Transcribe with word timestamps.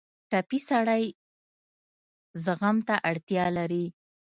ټپي 0.29 0.59
سړی 0.69 1.03
زغم 2.43 2.77
ته 2.87 2.95
اړتیا 3.09 3.45
لري. 3.57 3.85